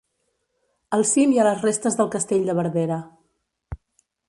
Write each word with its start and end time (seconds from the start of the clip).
Al 0.97 1.05
cim 1.09 1.35
hi 1.35 1.41
ha 1.41 1.45
les 1.49 1.61
restes 1.67 1.99
del 2.01 2.11
castell 2.17 2.51
de 2.51 2.57
Verdera. 2.63 3.01